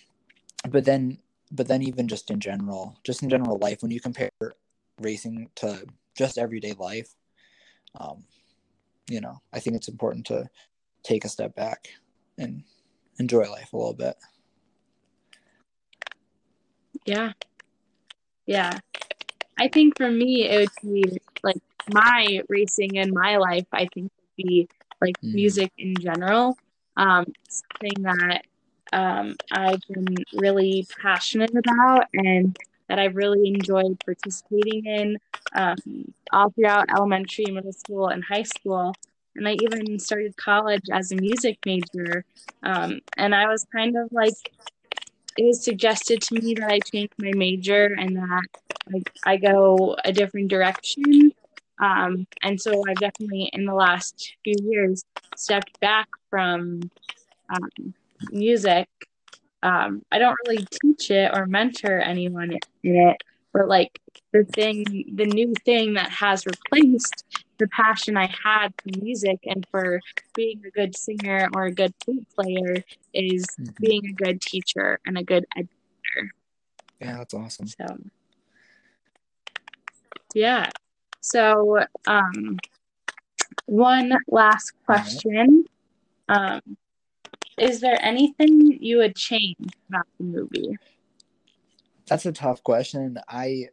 [0.69, 1.17] but then
[1.51, 4.29] but then even just in general just in general life when you compare
[5.01, 7.15] racing to just everyday life
[7.99, 8.23] um,
[9.09, 10.47] you know i think it's important to
[11.03, 11.87] take a step back
[12.37, 12.63] and
[13.19, 14.15] enjoy life a little bit.
[17.05, 17.33] Yeah.
[18.45, 18.79] Yeah.
[19.57, 24.11] I think for me it would be like my racing in my life i think
[24.15, 24.69] would be
[25.01, 25.33] like mm.
[25.33, 26.57] music in general.
[26.97, 28.41] Um something that
[28.91, 32.57] um, I've been really passionate about and
[32.89, 35.17] that I've really enjoyed participating in
[35.53, 35.77] um,
[36.33, 38.93] all throughout elementary, middle school, and high school.
[39.35, 42.25] And I even started college as a music major.
[42.63, 44.33] Um, and I was kind of like,
[45.37, 48.47] it was suggested to me that I change my major and that
[48.91, 51.31] like, I go a different direction.
[51.79, 55.05] Um, and so I've definitely, in the last few years,
[55.37, 56.89] stepped back from
[57.49, 57.93] um,
[58.31, 58.87] music.
[59.61, 62.51] Um, I don't really teach it or mentor anyone
[62.83, 63.17] in it,
[63.53, 63.99] but like
[64.31, 67.25] the thing, the new thing that has replaced
[67.57, 69.99] the passion I had for music and for
[70.33, 73.71] being a good singer or a good flute player is mm-hmm.
[73.81, 76.33] being a good teacher and a good educator.
[77.01, 77.67] Yeah, that's awesome.
[77.67, 77.97] So,
[80.33, 80.69] yeah.
[81.21, 82.57] So, um,
[83.65, 85.65] one last question.
[86.29, 86.61] Um,
[87.59, 89.55] is there anything you would change
[89.89, 90.77] about the movie?
[92.07, 93.17] That's a tough question.
[93.27, 93.69] I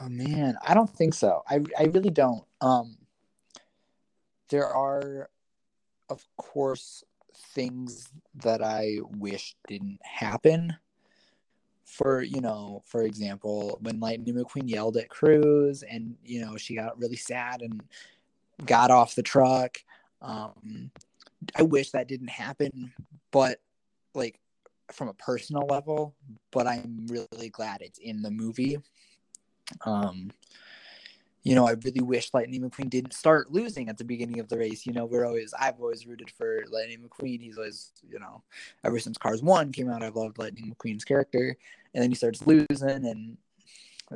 [0.00, 1.42] Oh man, I don't think so.
[1.48, 2.44] I I really don't.
[2.60, 2.96] Um
[4.48, 5.28] there are
[6.08, 7.04] of course
[7.54, 10.76] things that I wish didn't happen.
[11.84, 16.74] For you know, for example, when Lightning McQueen yelled at Cruz and you know she
[16.74, 17.82] got really sad and
[18.66, 19.78] got off the truck.
[20.20, 20.90] Um,
[21.56, 22.92] I wish that didn't happen,
[23.30, 23.60] but
[24.14, 24.38] like
[24.92, 26.14] from a personal level,
[26.50, 28.78] but I'm really glad it's in the movie.
[29.84, 30.30] Um,
[31.42, 34.58] you know, I really wish Lightning McQueen didn't start losing at the beginning of the
[34.58, 34.84] race.
[34.84, 37.40] You know, we're always I've always rooted for Lightning McQueen.
[37.40, 38.42] He's always, you know,
[38.84, 41.56] ever since Cars One came out, I've loved Lightning McQueen's character.
[41.94, 43.38] And then he starts losing and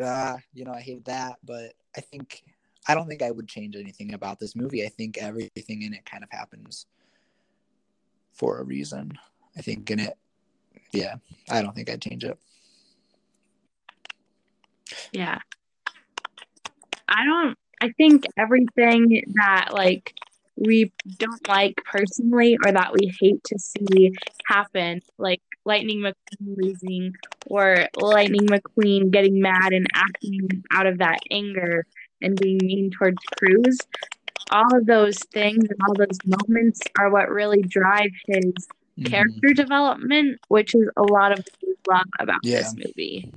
[0.02, 1.38] ah, you know, I hate that.
[1.44, 2.42] But I think
[2.88, 4.84] I don't think I would change anything about this movie.
[4.84, 6.86] I think everything in it kind of happens
[8.32, 9.18] for a reason.
[9.56, 10.16] I think in it,
[10.92, 11.16] yeah,
[11.50, 12.38] I don't think I'd change it.
[15.12, 15.38] Yeah.
[17.08, 20.14] I don't, I think everything that like
[20.56, 24.12] we don't like personally or that we hate to see
[24.46, 27.14] happen, like Lightning McQueen losing
[27.46, 31.86] or Lightning McQueen getting mad and acting out of that anger
[32.22, 33.78] and being mean towards Cruz,
[34.50, 39.04] all of those things and all those moments are what really drive his mm-hmm.
[39.04, 41.44] character development, which is a lot of
[41.88, 42.58] love about yeah.
[42.58, 43.32] this movie.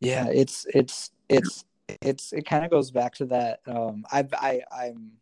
[0.00, 1.64] Yeah, it's it's it's
[2.02, 3.60] it's it kind of goes back to that.
[3.66, 5.12] Um, I I I'm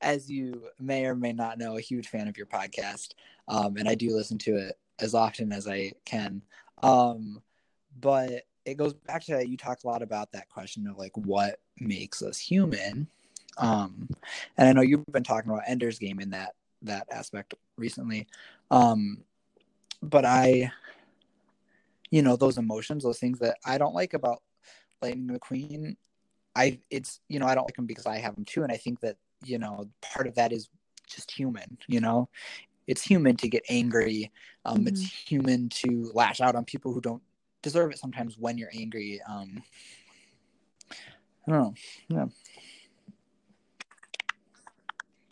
[0.00, 3.12] as you may or may not know, a huge fan of your podcast,
[3.48, 6.42] um, and I do listen to it as often as I can.
[6.82, 7.42] Um,
[7.98, 11.16] but it goes back to that you talked a lot about that question of like
[11.16, 13.08] what makes us human.
[13.58, 14.08] Um,
[14.58, 18.26] and I know you've been talking about Ender's Game in that that aspect recently.
[18.70, 19.24] Um,
[20.02, 20.70] but I
[22.10, 24.42] you know those emotions those things that i don't like about
[25.02, 25.96] lightning mcqueen
[26.54, 28.76] i it's you know i don't like them because i have them too and i
[28.76, 30.68] think that you know part of that is
[31.06, 32.28] just human you know
[32.86, 34.30] it's human to get angry
[34.64, 34.88] um mm-hmm.
[34.88, 37.22] it's human to lash out on people who don't
[37.62, 39.62] deserve it sometimes when you're angry um
[41.46, 41.74] i don't know
[42.08, 42.26] yeah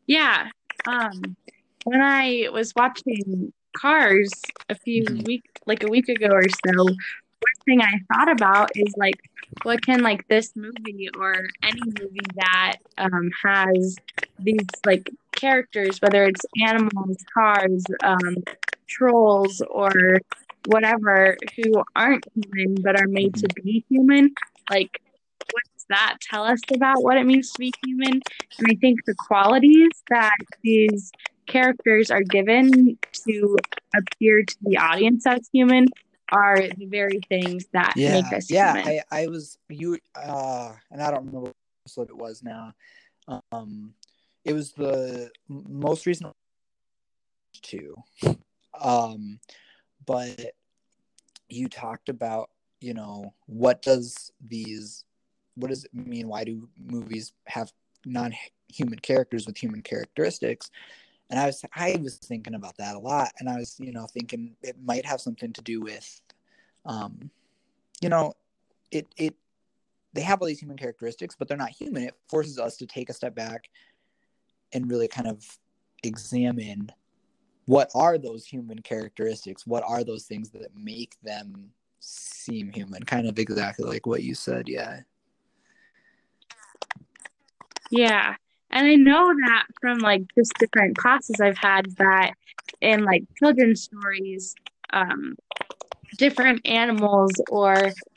[0.06, 0.48] yeah
[0.86, 1.36] um
[1.84, 5.26] when i was watching Cars a few Mhm.
[5.26, 6.96] week like a week ago or so, one
[7.64, 9.18] thing I thought about is like
[9.62, 13.98] what can like this movie or any movie that um, has
[14.38, 18.36] these like characters, whether it's animals, cars, um,
[18.86, 20.20] trolls, or
[20.66, 24.34] whatever, who aren't human but are made to be human,
[24.70, 25.00] like
[25.52, 28.20] what does that tell us about what it means to be human?
[28.58, 31.12] And I think the qualities that these
[31.46, 32.98] characters are given
[33.28, 33.56] to
[33.96, 35.88] appear to the audience as human
[36.30, 39.00] are the very things that yeah make us yeah human.
[39.10, 41.52] I, I was you uh and i don't remember
[41.94, 42.72] what it was now
[43.52, 43.92] um
[44.42, 46.32] it was the most recent
[47.60, 47.94] two
[48.80, 49.38] um
[50.06, 50.52] but
[51.48, 52.50] you talked about
[52.80, 55.04] you know what does these
[55.56, 56.28] what does it mean?
[56.28, 57.72] Why do movies have
[58.04, 60.70] non-human characters with human characteristics?
[61.30, 63.32] And i was i was thinking about that a lot.
[63.38, 66.20] And i was you know thinking it might have something to do with
[66.84, 67.30] um
[68.00, 68.34] you know
[68.90, 69.34] it it
[70.12, 72.02] they have all these human characteristics but they're not human.
[72.02, 73.70] It forces us to take a step back
[74.72, 75.44] and really kind of
[76.02, 76.90] examine
[77.66, 79.66] what are those human characteristics?
[79.66, 83.02] What are those things that make them seem human?
[83.02, 85.00] Kind of exactly like what you said yeah.
[87.90, 88.34] Yeah.
[88.70, 92.32] And I know that from like just different classes I've had that
[92.80, 94.54] in like children's stories,
[94.92, 95.36] um,
[96.18, 97.74] different animals or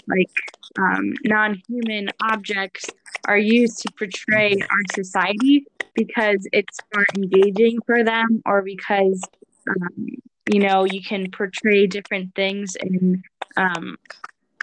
[0.07, 0.31] like
[0.79, 2.89] um, non human objects
[3.27, 9.21] are used to portray our society because it's more engaging for them or because,
[9.69, 10.07] um,
[10.47, 13.21] you know, you can portray different things in
[13.57, 13.97] um,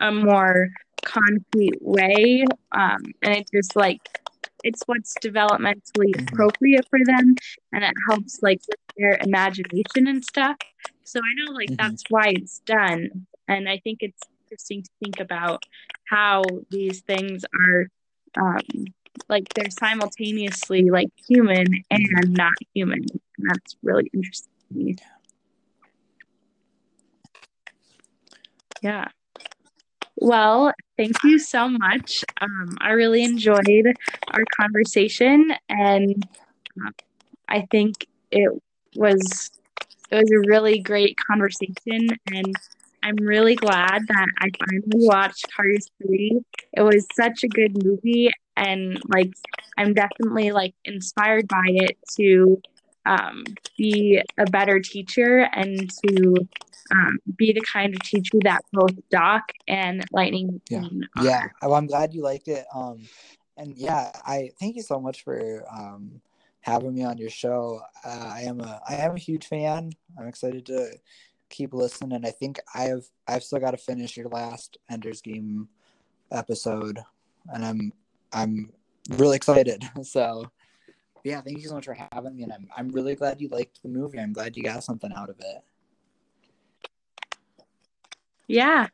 [0.00, 0.68] a more
[1.04, 2.44] concrete way.
[2.72, 4.00] Um, and it just like,
[4.62, 6.32] it's what's developmentally Mhm.
[6.32, 7.34] appropriate for them
[7.72, 10.56] and it helps like with their imagination and stuff
[11.04, 11.76] so i know like Mhm.
[11.76, 15.62] that's why it's done and i think it's interesting to think about
[16.08, 17.88] how these things are
[18.40, 18.86] um
[19.28, 24.53] like they're simultaneously like human and not human and that's really interesting
[28.82, 29.08] yeah.
[30.16, 32.24] Well thank you so much.
[32.40, 33.94] Um, i really enjoyed
[34.32, 36.26] our conversation and
[36.86, 36.90] uh,
[37.48, 38.50] i think it
[38.96, 39.50] was
[40.10, 42.54] it was a really great conversation and
[43.02, 46.40] i'm really glad that i finally watched cars 3
[46.74, 49.32] it was such a good movie and like
[49.78, 52.60] i'm definitely like inspired by it to
[53.06, 53.44] um,
[53.76, 56.34] be a better teacher and to
[56.92, 60.84] um, be the kind of teacher that both doc and lightning Yeah.
[61.16, 61.24] Are.
[61.24, 61.46] yeah.
[61.62, 62.66] Well, i'm glad you liked it.
[62.74, 63.08] Um
[63.56, 66.20] and yeah i thank you so much for um
[66.60, 67.80] having me on your show.
[68.04, 69.90] Uh, i am a i am a huge fan.
[70.18, 70.90] I'm excited to
[71.50, 72.12] keep listening.
[72.12, 75.68] And i think i have i've still got to finish your last ender's game
[76.32, 76.98] episode
[77.52, 77.92] and i'm
[78.32, 78.72] i'm
[79.10, 79.84] really excited.
[80.04, 80.50] So
[81.24, 83.82] yeah thank you so much for having me and i'm, I'm really glad you liked
[83.82, 85.64] the movie i'm glad you got something out of it
[88.46, 88.88] Yeah.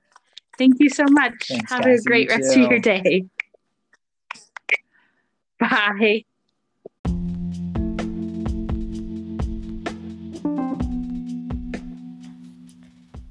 [0.59, 1.49] Thank you so much.
[1.49, 1.95] Thanks, Have Cassie.
[1.99, 3.25] a great You rest of your day.
[5.59, 6.25] Bye.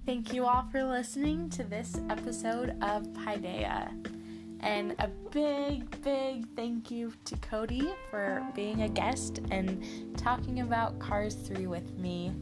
[0.05, 3.89] Thank you all for listening to this episode of Paideia.
[4.61, 10.99] And a big, big thank you to Cody for being a guest and talking about
[10.99, 12.33] Cars 3 with me.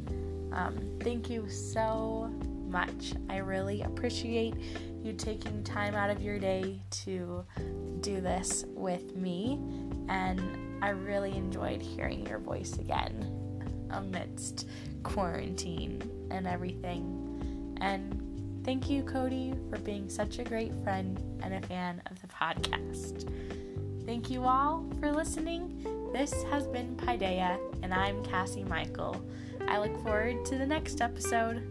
[0.51, 2.31] Um, thank you so
[2.67, 3.13] much.
[3.29, 4.55] I really appreciate
[5.03, 7.45] you taking time out of your day to
[8.01, 9.59] do this with me.
[10.09, 13.33] And I really enjoyed hearing your voice again
[13.91, 14.67] amidst
[15.03, 17.77] quarantine and everything.
[17.79, 18.26] And
[18.67, 23.25] thank you, Cody, for being such a great friend and a fan of the podcast.
[24.05, 25.85] Thank you all for listening.
[26.11, 29.15] This has been Paideia, and I'm Cassie Michael.
[29.69, 31.63] I look forward to the next episode.